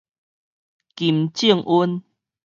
[0.95, 2.03] 金正恩